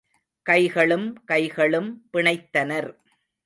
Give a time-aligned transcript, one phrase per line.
[0.45, 2.89] கைகளும் கைகளும் பிணைத்தனர்.